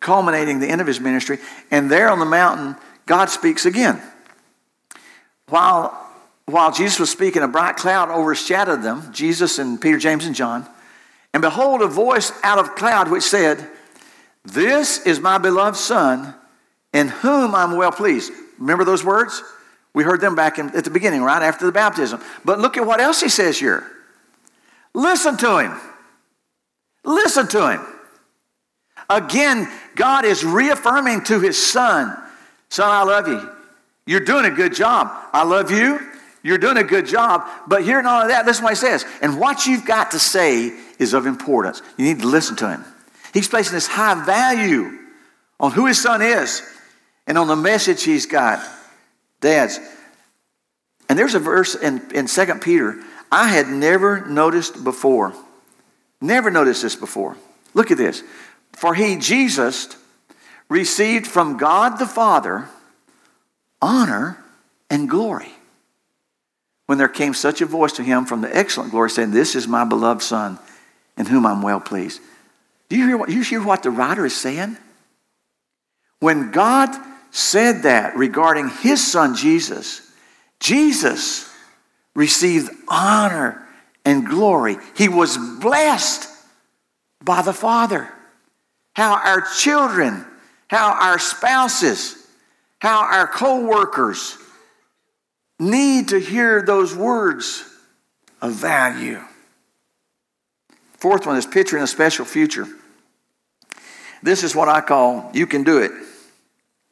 [0.00, 1.38] culminating the end of his ministry,
[1.70, 4.00] and there on the mountain, God speaks again.
[5.48, 6.08] While
[6.48, 10.66] while Jesus was speaking, a bright cloud overshadowed them, Jesus and Peter, James, and John.
[11.34, 13.68] And behold, a voice out of cloud which said,
[14.44, 16.34] This is my beloved Son,
[16.94, 18.32] in whom I'm well pleased.
[18.58, 19.42] Remember those words?
[19.92, 22.22] We heard them back in, at the beginning, right after the baptism.
[22.46, 23.86] But look at what else he says here.
[24.94, 25.78] Listen to him.
[27.04, 27.86] Listen to him.
[29.08, 32.16] Again, God is reaffirming to his son,
[32.68, 33.48] Son, I love you.
[34.06, 35.10] You're doing a good job.
[35.32, 36.00] I love you.
[36.42, 39.04] You're doing a good job, but hearing all of that, listen what he says.
[39.20, 41.82] And what you've got to say is of importance.
[41.96, 42.84] You need to listen to him.
[43.34, 44.98] He's placing this high value
[45.60, 46.62] on who his son is.
[47.26, 48.66] and on the message he's got.
[49.40, 49.78] Dads.
[51.08, 52.98] And there's a verse in, in 2 Peter
[53.30, 55.34] I had never noticed before.
[56.20, 57.36] Never noticed this before.
[57.74, 58.22] Look at this.
[58.74, 59.96] For he, Jesus,
[60.68, 62.68] received from God the Father
[63.80, 64.42] honor
[64.90, 65.52] and glory.
[66.86, 69.68] When there came such a voice to him from the excellent glory, saying, This is
[69.68, 70.58] my beloved Son,
[71.16, 72.20] in whom I'm well pleased.
[72.88, 74.78] Do you hear what, you hear what the writer is saying?
[76.20, 76.90] When God
[77.30, 80.10] said that regarding his son Jesus,
[80.60, 81.52] Jesus
[82.14, 83.66] received honor
[84.04, 84.78] and glory.
[84.96, 86.28] He was blessed
[87.22, 88.12] by the Father.
[88.98, 90.26] How our children,
[90.66, 92.16] how our spouses,
[92.80, 94.36] how our co workers
[95.60, 97.62] need to hear those words
[98.42, 99.20] of value.
[100.94, 102.66] Fourth one is picturing a special future.
[104.24, 105.92] This is what I call you can do it.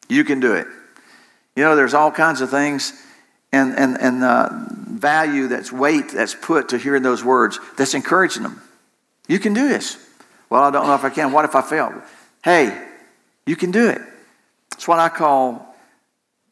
[0.09, 0.69] You can do it.
[1.57, 2.93] You know, there's all kinds of things
[3.51, 8.45] and, and, and uh, value that's weight that's put to hearing those words that's encouraging
[8.45, 8.63] them.
[9.27, 10.06] You can do this.
[10.49, 11.33] Well, I don't know if I can.
[11.33, 12.03] What if I fail?
[12.45, 12.87] Hey,
[13.47, 14.01] you can do it.
[14.75, 15.75] It's what I call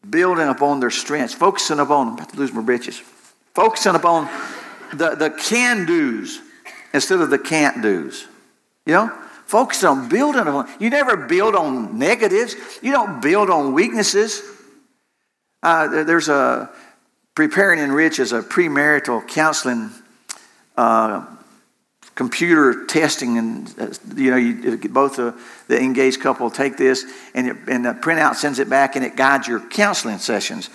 [0.08, 2.98] building upon their strengths, focusing upon, I'm about to lose my britches,
[3.54, 4.28] focusing upon
[4.92, 6.40] the, the can do's
[6.92, 8.26] instead of the can't do's.
[8.86, 9.18] You know?
[9.46, 10.68] Focus on building upon.
[10.80, 12.56] You never build on negatives.
[12.82, 14.42] You don't build on weaknesses.
[15.62, 16.70] Uh, there's a
[17.34, 19.90] preparing enrich is a premarital counseling
[20.76, 21.26] uh,
[22.14, 25.34] computer testing and uh, you know you, both the,
[25.66, 29.16] the, engaged couple take this and, it, and the printout sends it back and it
[29.16, 30.70] guides your counseling sessions.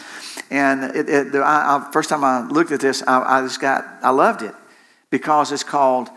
[0.51, 3.61] And it, it, the, I, I, first time i looked at this I, I, just
[3.61, 4.53] got i loved it
[5.09, 6.09] because it's called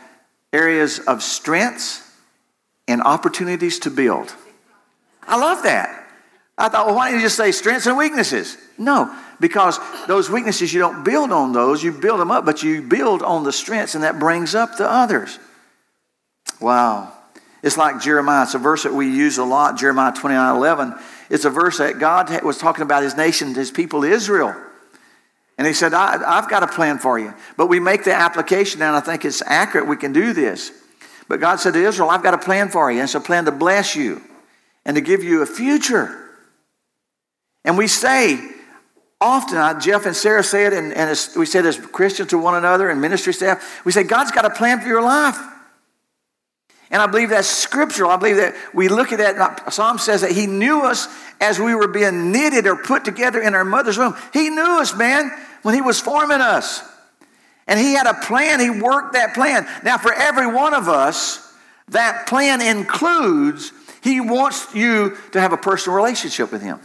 [0.53, 2.09] areas of strengths
[2.89, 4.35] and opportunities to build.
[5.23, 6.05] I love that.
[6.59, 8.57] I thought well why don't you just say strengths and weaknesses?
[8.77, 12.81] No because those weaknesses, you don't build on those, you build them up, but you
[12.81, 15.37] build on the strengths, and that brings up the others.
[16.61, 17.13] Wow.
[17.61, 18.45] It's like Jeremiah.
[18.45, 20.95] It's a verse that we use a lot, Jeremiah 29 11.
[21.29, 24.55] It's a verse that God was talking about his nation, his people, Israel.
[25.59, 27.35] And he said, I, have got a plan for you.
[27.57, 29.89] But we make the application, and I think it's accurate.
[29.89, 30.71] We can do this.
[31.27, 32.99] But God said to Israel, I've got a plan for you.
[32.99, 34.23] And it's a plan to bless you
[34.85, 36.17] and to give you a future.
[37.65, 38.53] And we say,
[39.23, 42.39] often, I, Jeff and Sarah say it, and, and as we said as Christians to
[42.39, 45.39] one another and ministry staff, we say, God's got a plan for your life.
[46.91, 48.11] And I believe that's scriptural.
[48.11, 49.73] I believe that we look at that.
[49.73, 51.09] Psalm says that He knew us
[51.41, 54.15] as we were being knitted or put together in our mother's womb.
[54.33, 55.31] He knew us, man,
[55.63, 56.83] when He was forming us.
[57.67, 58.61] And He had a plan.
[58.61, 59.67] He worked that plan.
[59.83, 61.55] Now, for every one of us,
[61.89, 66.79] that plan includes He wants you to have a personal relationship with Him.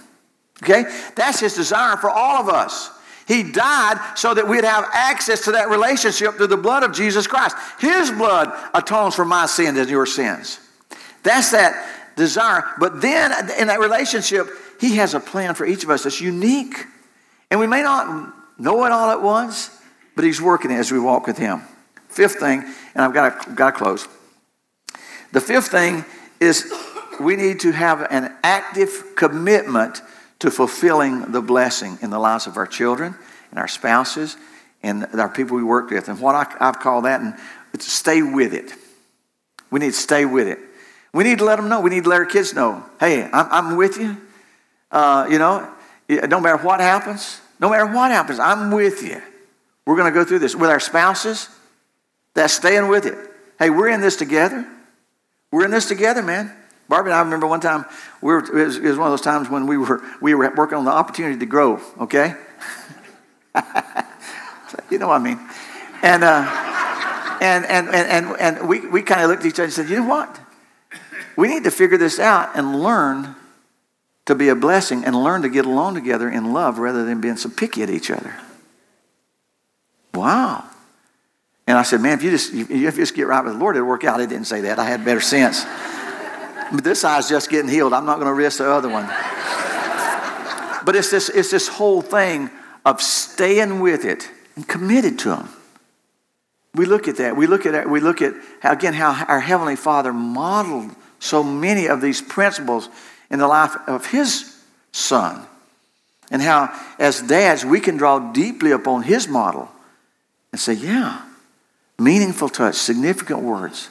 [0.64, 0.84] Okay?
[1.16, 2.92] That's his desire for all of us.
[3.28, 7.28] He died so that we'd have access to that relationship through the blood of Jesus
[7.28, 7.58] Christ.
[7.80, 10.60] His blood atones for my sins and your sins.
[11.24, 12.64] That's that desire.
[12.80, 14.48] But then in that relationship,
[14.80, 16.86] he has a plan for each of us that's unique.
[17.52, 19.78] And we may not know it all at once,
[20.16, 21.62] but he's working it as we walk with him.
[22.08, 22.64] Fifth thing,
[22.96, 24.08] and I've got to, got to close.
[25.34, 26.06] The fifth thing
[26.40, 26.74] is
[27.20, 30.02] we need to have an active commitment
[30.40, 33.16] to fulfilling the blessing in the lives of our children
[33.50, 34.38] and our spouses
[34.84, 36.08] and our people we work with.
[36.08, 37.34] And what I, have called that, and
[37.74, 38.74] it's stay with it.
[39.72, 40.60] We need to stay with it.
[41.14, 41.82] We need to let them know.
[41.82, 44.18] We need to let our kids know, hey, I'm, I'm with you.
[44.92, 45.74] Uh, you know,
[46.10, 49.22] no matter what happens, no matter what happens, I'm with you.
[49.86, 51.50] We're going to go through this with our spouses.
[52.34, 53.18] That's staying with it.
[53.58, 54.66] Hey, we're in this together.
[55.52, 56.56] We're in this together, man.
[56.90, 57.86] Barbie and I remember one time,
[58.22, 60.54] we were, it, was, it was one of those times when we were, we were
[60.56, 62.36] working on the opportunity to grow, okay?
[64.90, 65.40] you know what I mean.
[66.02, 69.66] And, uh, and, and, and, and, and we, we kind of looked at each other
[69.66, 70.40] and said, you know what?
[71.36, 73.36] We need to figure this out and learn
[74.26, 77.38] to be a blessing and learn to get along together in love rather than being
[77.38, 78.36] so picky at each other.
[80.14, 80.66] Wow.
[81.68, 83.76] And I said, man, if you just, if you just get right with the Lord,
[83.76, 84.20] it'll work out.
[84.20, 84.80] He didn't say that.
[84.80, 85.66] I had better sense.
[86.72, 87.94] But this eye's just getting healed.
[87.94, 89.06] I'm not going to risk the other one.
[90.86, 92.50] but it's this, it's this whole thing
[92.86, 95.50] of staying with it and committed to Him.
[96.76, 97.36] We look at that.
[97.36, 97.90] We look at that.
[97.90, 102.90] We look at how, again how our Heavenly Father modeled so many of these principles
[103.30, 104.56] in the life of His
[104.92, 105.46] Son.
[106.30, 109.70] And how, as dads, we can draw deeply upon His model
[110.52, 111.22] and say, yeah,
[111.98, 113.90] meaningful touch, significant words.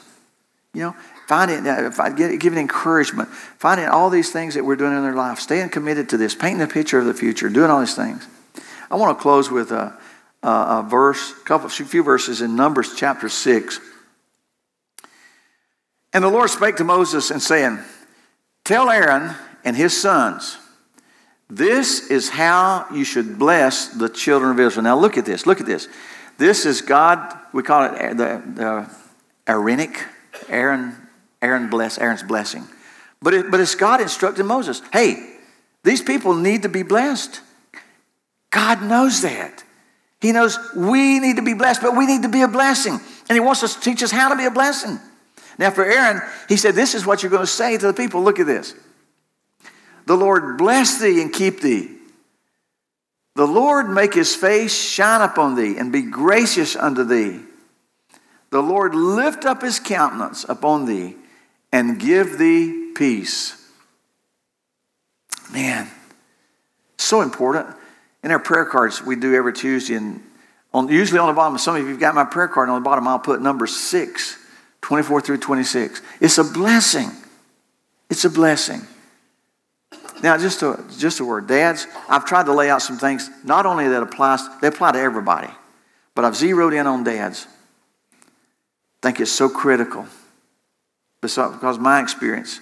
[0.73, 0.95] You know,
[1.27, 5.69] finding, uh, giving encouragement, finding all these things that we're doing in their life, staying
[5.69, 8.25] committed to this, painting a picture of the future, doing all these things.
[8.89, 9.97] I want to close with a,
[10.41, 13.79] a, a verse, a couple, a few verses in Numbers chapter 6.
[16.13, 17.79] And the Lord spake to Moses and saying,
[18.63, 19.35] Tell Aaron
[19.65, 20.57] and his sons,
[21.49, 24.83] this is how you should bless the children of Israel.
[24.83, 25.89] Now look at this, look at this.
[26.37, 28.89] This is God, we call it the, the
[29.47, 30.05] Aaronic,
[30.47, 31.06] Aaron,
[31.41, 32.67] Aaron bless, Aaron's blessing.
[33.21, 35.35] But, it, but it's God instructed Moses, hey,
[35.83, 37.41] these people need to be blessed.
[38.49, 39.63] God knows that.
[40.19, 42.93] He knows we need to be blessed, but we need to be a blessing.
[42.93, 44.99] And He wants us to teach us how to be a blessing.
[45.59, 48.23] Now, for Aaron, He said, This is what you're going to say to the people.
[48.23, 48.73] Look at this.
[50.05, 51.97] The Lord bless thee and keep thee.
[53.35, 57.39] The Lord make his face shine upon thee and be gracious unto thee.
[58.49, 61.15] The Lord lift up his countenance upon thee
[61.71, 63.53] and give thee peace.
[65.51, 65.87] Man,
[66.97, 67.67] so important.
[68.23, 70.21] In our prayer cards we do every Tuesday, and
[70.73, 72.85] on, usually on the bottom, some of you have got my prayer card, on the
[72.85, 74.37] bottom I'll put number 6,
[74.81, 76.01] 24 through 26.
[76.19, 77.11] It's a blessing.
[78.09, 78.81] It's a blessing.
[80.23, 81.47] Now, just a, just a word.
[81.47, 84.99] Dads, I've tried to lay out some things, not only that applies, they apply to
[84.99, 85.49] everybody,
[86.15, 87.47] but I've zeroed in on dads.
[88.23, 88.27] I
[89.03, 90.07] think it's so critical
[91.35, 92.59] because my experience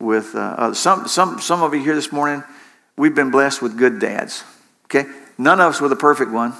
[0.00, 2.44] with uh, some, some, some of you here this morning,
[2.96, 4.44] we've been blessed with good dads.
[4.84, 5.08] Okay?
[5.36, 6.52] None of us with a perfect one.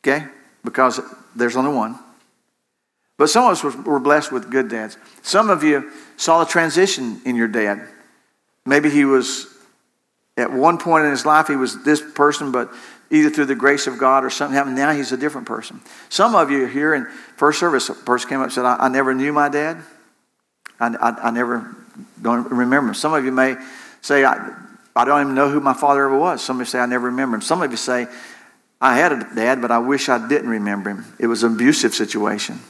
[0.00, 0.26] Okay?
[0.64, 1.00] Because
[1.34, 1.98] there's only one.
[3.18, 4.98] But some of us were blessed with good dads.
[5.22, 7.88] Some of you saw a transition in your dad.
[8.66, 9.46] Maybe he was,
[10.36, 12.70] at one point in his life, he was this person, but
[13.10, 15.80] either through the grace of God or something happened, now he's a different person.
[16.08, 18.88] Some of you here in first service, a person came up and said, I, I
[18.88, 19.78] never knew my dad.
[20.78, 21.74] I, I, I, never
[22.20, 22.94] don't remember him.
[22.94, 23.56] Some of you may
[24.02, 24.54] say, I,
[24.94, 26.44] I don't even know who my father ever was.
[26.44, 27.40] Some of you say, I never remember him.
[27.40, 28.06] Some of you say,
[28.78, 31.04] I had a dad, but I wish I didn't remember him.
[31.18, 32.60] It was an abusive situation.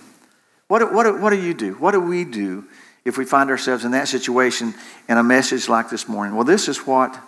[0.68, 1.74] What, what, what do you do?
[1.74, 2.64] What do we do
[3.04, 4.74] if we find ourselves in that situation
[5.08, 6.36] in a message like this morning?
[6.36, 7.18] Well, this is what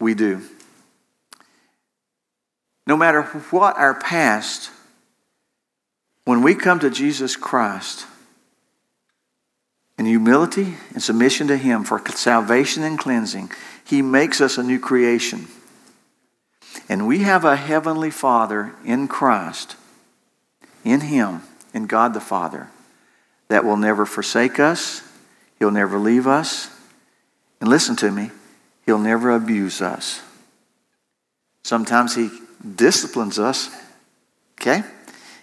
[0.00, 0.42] we do.
[2.86, 4.70] No matter what our past,
[6.24, 8.06] when we come to Jesus Christ
[9.98, 13.52] in humility and submission to Him for salvation and cleansing,
[13.84, 15.46] He makes us a new creation.
[16.88, 19.76] And we have a heavenly Father in Christ,
[20.84, 22.68] in Him, in God the Father
[23.48, 25.02] that will never forsake us,
[25.58, 26.70] He'll never leave us.
[27.60, 28.30] And listen to me,
[28.90, 30.20] He'll never abuse us.
[31.62, 32.28] Sometimes He
[32.74, 33.70] disciplines us,
[34.60, 34.82] okay?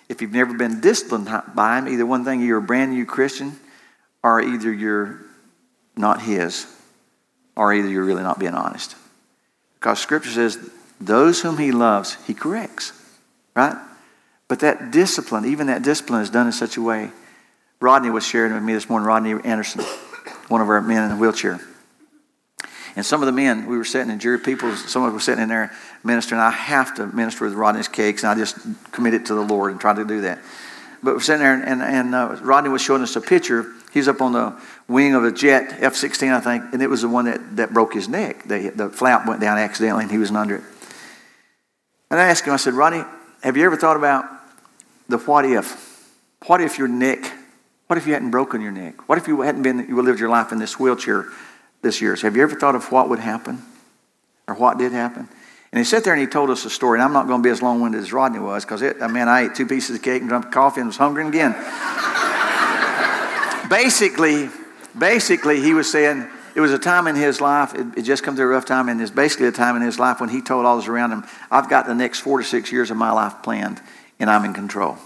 [0.09, 3.57] If you've never been disciplined by Him, either one thing, you're a brand new Christian,
[4.21, 5.21] or either you're
[5.95, 6.67] not His,
[7.55, 8.97] or either you're really not being honest.
[9.75, 10.59] Because Scripture says,
[10.99, 12.91] those whom He loves, He corrects,
[13.55, 13.77] right?
[14.49, 17.11] But that discipline, even that discipline, is done in such a way
[17.79, 19.85] Rodney was sharing with me this morning, Rodney Anderson,
[20.49, 21.61] one of our men in a wheelchair.
[22.97, 25.19] And some of the men, we were sitting in jury people, some of us were
[25.19, 25.71] sitting in there
[26.03, 26.41] ministering.
[26.41, 28.57] I have to minister with Rodney's cakes, and I just
[28.91, 30.39] committed to the Lord and tried to do that.
[31.03, 33.71] But we're sitting there, and, and uh, Rodney was showing us a picture.
[33.93, 37.03] He's up on the wing of a jet, F 16, I think, and it was
[37.03, 38.45] the one that, that broke his neck.
[38.45, 40.63] The, the flap went down accidentally, and he was under it.
[42.09, 43.03] And I asked him, I said, Rodney,
[43.43, 44.25] have you ever thought about
[45.07, 46.09] the what if?
[46.47, 47.31] What if your neck
[47.87, 49.07] what if you hadn't broken your neck?
[49.07, 51.27] What if you hadn't been, you lived your life in this wheelchair
[51.81, 52.15] this year?
[52.15, 53.61] So have you ever thought of what would happen
[54.47, 55.27] or what did happen?
[55.71, 56.97] And he sat there and he told us a story.
[56.97, 59.27] And I'm not going to be as long winded as Rodney was because, I mean,
[59.27, 61.51] I ate two pieces of cake and drank coffee and was hungry again.
[63.69, 64.49] basically,
[64.97, 68.35] basically, he was saying it was a time in his life, it, it just come
[68.35, 70.65] through a rough time, and it's basically a time in his life when he told
[70.65, 73.43] all those around him, I've got the next four to six years of my life
[73.43, 73.81] planned
[74.19, 74.97] and I'm in control.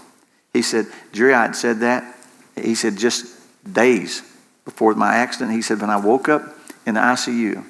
[0.52, 2.16] He said, Jerry, I had said that
[2.56, 3.26] he said, just
[3.70, 4.22] days
[4.64, 6.42] before my accident, he said, when I woke up
[6.86, 7.64] in the ICU,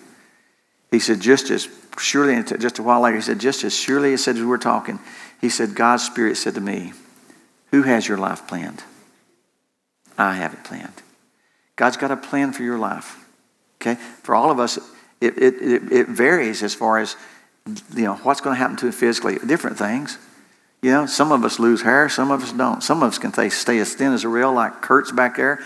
[0.90, 4.22] he said, just as surely, just a while later, he said, just as surely as
[4.22, 4.98] said as we were talking,
[5.40, 6.92] he said, God's Spirit said to me,
[7.70, 8.82] Who has your life planned?
[10.18, 11.02] I have it planned.
[11.76, 13.24] God's got a plan for your life.
[13.80, 14.00] Okay?
[14.22, 14.78] For all of us,
[15.20, 17.16] it, it, it, it varies as far as
[17.94, 19.38] you know what's going to happen to it physically.
[19.44, 20.18] Different things.
[20.82, 22.82] You know, some of us lose hair, some of us don't.
[22.82, 25.60] Some of us can stay as thin as a rail, like Kurt's back there,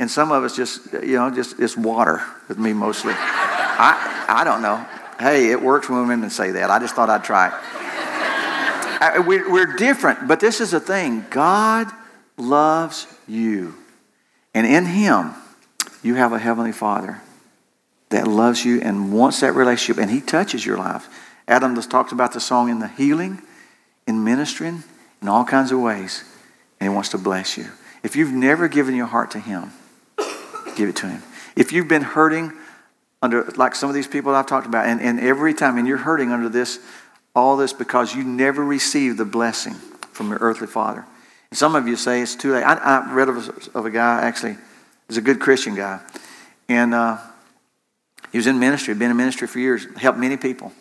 [0.00, 3.12] and some of us just, you know, just it's water with me mostly.
[3.14, 4.78] I, I don't know.
[5.18, 6.70] Hey, it works when women say that.
[6.70, 7.50] I just thought I'd try.
[9.02, 11.86] I, we're, we're different, but this is the thing God
[12.38, 13.74] loves you.
[14.54, 15.34] And in Him,
[16.02, 17.20] you have a Heavenly Father
[18.08, 21.10] that loves you and wants that relationship, and He touches your life.
[21.46, 23.42] Adam just talked about the song in the healing,
[24.06, 24.82] in ministering,
[25.20, 26.24] in all kinds of ways,
[26.80, 27.66] and He wants to bless you.
[28.02, 29.72] If you've never given your heart to Him,
[30.80, 31.22] give it to Him.
[31.56, 32.52] If you've been hurting
[33.22, 35.98] under, like some of these people I've talked about, and, and every time, and you're
[35.98, 36.78] hurting under this,
[37.34, 39.74] all this because you never received the blessing
[40.12, 41.04] from your earthly father.
[41.50, 42.62] And some of you say it's too late.
[42.62, 44.56] I, I read of a, of a guy, actually,
[45.08, 46.00] he's a good Christian guy.
[46.68, 47.18] And uh,
[48.32, 50.72] he was in ministry, been in ministry for years, helped many people.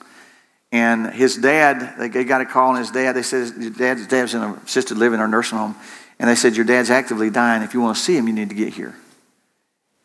[0.71, 3.13] And his dad, they got a call on his dad.
[3.13, 5.75] They said his dad, his dad was in an assisted living or nursing home.
[6.19, 7.63] And they said, Your dad's actively dying.
[7.63, 8.95] If you want to see him, you need to get here.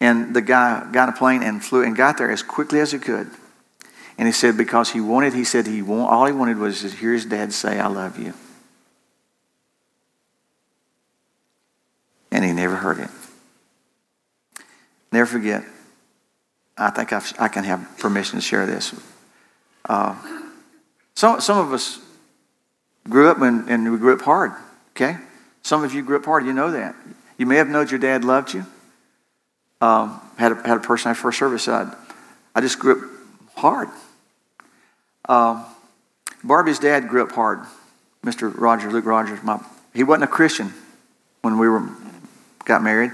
[0.04, 2.98] And the guy got a plane and flew and got there as quickly as he
[2.98, 3.30] could.
[4.18, 6.90] And he said, because he wanted, he said he want, all he wanted was to
[6.90, 8.34] hear his dad say, I love you.
[12.30, 13.08] And he never heard it.
[15.10, 15.64] Never forget,
[16.76, 18.94] I think I've, i can have permission to share this.
[19.88, 20.14] Uh,
[21.14, 21.98] some, some of us
[23.08, 24.52] grew up and, and we grew up hard,
[24.90, 25.16] okay?
[25.62, 26.94] Some of you grew up hard, you know that.
[27.38, 28.66] You may have known your dad loved you
[29.84, 31.92] um, had, a, had a person at first service said,
[32.54, 33.88] I just grew up hard.
[35.28, 35.64] Um,
[36.42, 37.60] Barbie's dad grew up hard.
[38.24, 38.52] Mr.
[38.56, 39.60] Rogers, Luke Rogers, my,
[39.92, 40.72] he wasn't a Christian
[41.42, 41.86] when we were
[42.64, 43.10] got married.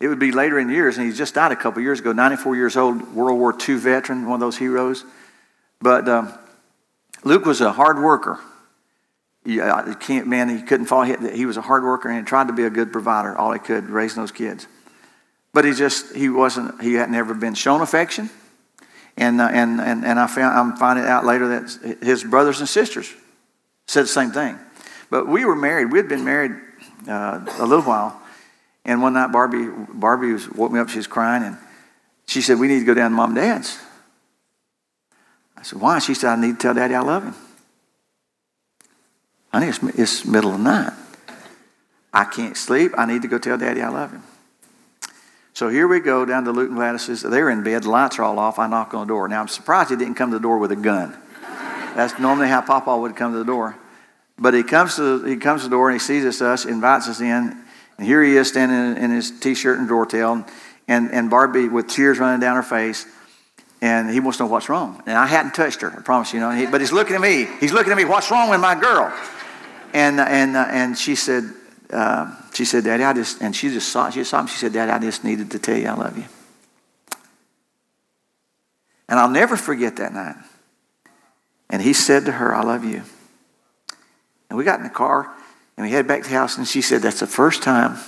[0.00, 2.56] It would be later in years, and he just died a couple years ago, 94
[2.56, 5.04] years old, World War II veteran, one of those heroes.
[5.80, 6.32] But um,
[7.24, 8.38] Luke was a hard worker.
[9.44, 11.04] He, uh, can't, man, he couldn't fall.
[11.04, 13.58] He, he was a hard worker and tried to be a good provider, all he
[13.58, 14.66] could, raising those kids.
[15.52, 18.30] But he just, he wasn't, he had never been shown affection.
[19.16, 22.68] And, uh, and, and, and I found, I'm finding out later that his brothers and
[22.68, 23.12] sisters
[23.86, 24.58] said the same thing.
[25.10, 25.92] But we were married.
[25.92, 26.52] We had been married
[27.06, 28.18] uh, a little while.
[28.84, 30.88] And one night Barbie, Barbie was, woke me up.
[30.88, 31.42] She was crying.
[31.42, 31.58] And
[32.26, 33.78] she said, we need to go down to mom and dad's.
[35.56, 35.98] I said, why?
[35.98, 37.34] She said, I need to tell daddy I love him.
[39.52, 40.92] Honey, it's, it's middle of the night.
[42.12, 42.92] I can't sleep.
[42.96, 44.22] I need to go tell daddy I love him.
[45.54, 47.22] So here we go down to Luke and Gladys's.
[47.22, 48.58] They're in bed, the lights are all off.
[48.58, 49.28] I knock on the door.
[49.28, 51.16] Now I'm surprised he didn't come to the door with a gun.
[51.94, 53.76] That's normally how Papa would come to the door.
[54.38, 57.06] But he comes to he comes to the door and he sees us, us invites
[57.06, 57.56] us in,
[57.98, 60.44] and here he is standing in, his t-shirt and door tail,
[60.88, 63.06] and, and Barbie with tears running down her face,
[63.82, 65.02] and he wants to know what's wrong.
[65.06, 66.50] And I hadn't touched her, I promise you, know.
[66.50, 67.46] He, but he's looking at me.
[67.60, 68.06] He's looking at me.
[68.06, 69.12] What's wrong with my girl?
[69.92, 71.44] And and and she said,
[71.92, 74.46] uh, she said, Daddy, I just, and she just saw, she saw him.
[74.46, 76.24] She said, Daddy, I just needed to tell you I love you.
[79.08, 80.36] And I'll never forget that night.
[81.68, 83.02] And he said to her, I love you.
[84.48, 85.32] And we got in the car
[85.76, 87.98] and we headed back to the house and she said, That's the first time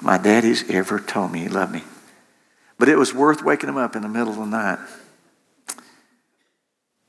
[0.00, 1.82] my daddy's ever told me he loved me.
[2.78, 4.78] But it was worth waking him up in the middle of the night.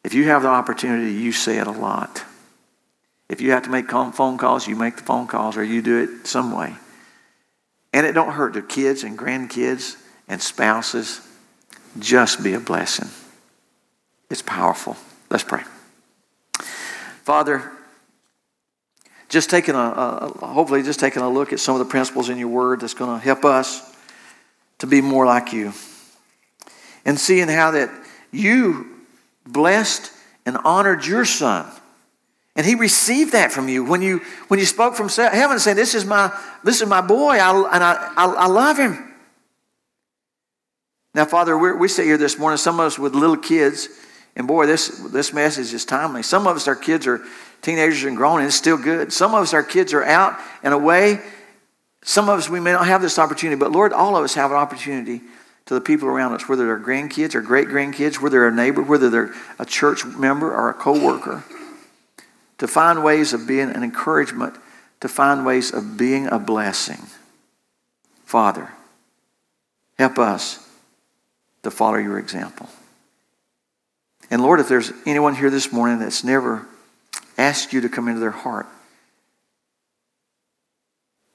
[0.04, 2.26] If you have the opportunity, you say it a lot.
[3.32, 6.04] If you have to make phone calls, you make the phone calls or you do
[6.04, 6.76] it some way.
[7.94, 9.96] And it don't hurt the kids and grandkids
[10.28, 11.26] and spouses.
[11.98, 13.08] Just be a blessing.
[14.30, 14.98] It's powerful.
[15.30, 15.64] Let's pray.
[17.24, 17.72] Father,
[19.30, 22.38] just taking a, a, hopefully just taking a look at some of the principles in
[22.38, 23.96] your word that's going to help us
[24.80, 25.72] to be more like you.
[27.06, 27.92] And seeing how that
[28.34, 28.90] you
[29.48, 30.12] blessed
[30.46, 31.72] and honored your son
[32.56, 35.96] and he received that from you when you when you spoke from heaven saying, This
[35.96, 39.08] is my this is my boy, I, and I, I, I love him.
[41.14, 43.90] Now, Father, we sit here this morning, some of us with little kids,
[44.38, 46.24] and boy, this, this message is timely.
[46.24, 47.22] Some of us, our kids are
[47.62, 49.12] teenagers and grown, and it's still good.
[49.12, 51.20] Some of us, our kids are out and away.
[52.02, 54.52] Some of us, we may not have this opportunity, but Lord, all of us have
[54.52, 55.20] an opportunity
[55.66, 58.82] to the people around us, whether they're grandkids or great grandkids, whether they're a neighbor,
[58.82, 61.44] whether they're a church member or a co worker
[62.62, 64.56] to find ways of being an encouragement,
[65.00, 67.00] to find ways of being a blessing.
[68.24, 68.70] Father,
[69.98, 70.70] help us
[71.64, 72.70] to follow your example.
[74.30, 76.68] And Lord, if there's anyone here this morning that's never
[77.36, 78.68] asked you to come into their heart,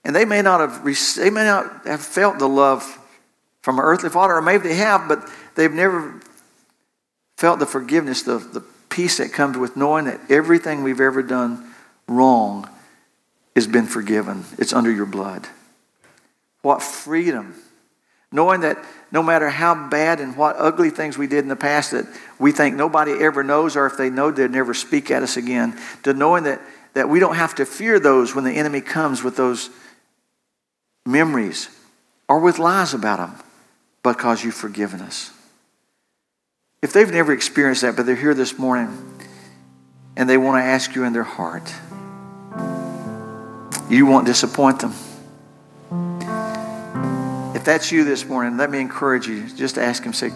[0.05, 0.85] and they may not have
[1.17, 3.01] they may not have felt the love
[3.63, 6.21] from an earthly father, or maybe they have, but they've never
[7.37, 8.65] felt the forgiveness, the, the
[8.97, 11.71] peace that comes with knowing that everything we've ever done
[12.09, 12.67] wrong
[13.55, 14.43] has been forgiven.
[14.57, 15.47] It's under your blood.
[16.63, 17.55] What freedom.
[18.33, 18.83] Knowing that
[19.13, 22.07] no matter how bad and what ugly things we did in the past that
[22.39, 25.79] we think nobody ever knows, or if they know, they'd never speak at us again,
[26.03, 26.63] to knowing that,
[26.95, 29.69] that we don't have to fear those when the enemy comes with those
[31.05, 31.69] memories
[32.31, 33.35] or with lies about them
[34.03, 35.36] because you've forgiven us.
[36.87, 38.97] If they've never experienced that, but they're here this morning
[40.17, 41.69] and they want to ask you in their heart,
[43.91, 44.93] you won't disappoint them.
[47.57, 49.49] If that's you this morning, let me encourage you.
[49.49, 50.31] Just ask Him, say,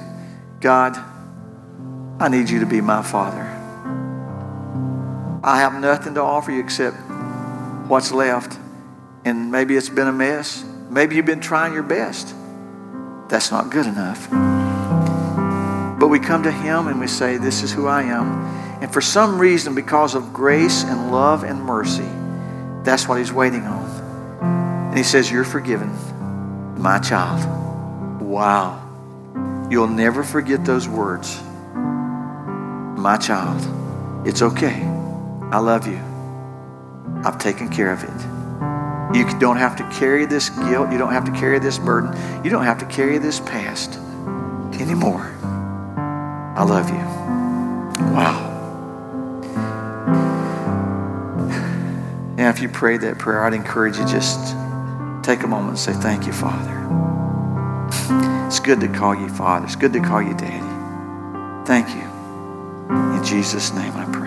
[0.61, 0.97] God,
[2.19, 3.45] I need you to be my Father.
[5.45, 6.97] I have nothing to offer you except
[7.87, 8.59] what's left.
[9.25, 10.65] And maybe it's been a mess.
[10.91, 12.35] Maybe you've been trying your best.
[13.29, 14.50] That's not good enough.
[16.11, 18.45] We come to Him and we say, This is who I am.
[18.83, 22.09] And for some reason, because of grace and love and mercy,
[22.83, 23.89] that's what He's waiting on.
[24.89, 25.89] And He says, You're forgiven,
[26.77, 28.21] my child.
[28.21, 29.69] Wow.
[29.71, 31.41] You'll never forget those words.
[32.99, 34.83] My child, it's okay.
[35.53, 36.01] I love you.
[37.25, 39.17] I've taken care of it.
[39.17, 40.91] You don't have to carry this guilt.
[40.91, 42.13] You don't have to carry this burden.
[42.45, 43.95] You don't have to carry this past
[44.81, 45.37] anymore.
[46.61, 46.97] I love you.
[48.13, 48.37] Wow.
[52.37, 54.55] Now, if you prayed that prayer, I'd encourage you just
[55.25, 56.77] take a moment and say, Thank you, Father.
[58.47, 59.65] It's good to call you Father.
[59.65, 61.67] It's good to call you Daddy.
[61.67, 62.03] Thank you.
[63.17, 64.20] In Jesus' name I pray.